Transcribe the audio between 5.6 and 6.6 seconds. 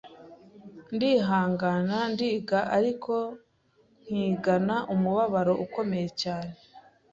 ukomeye cyane,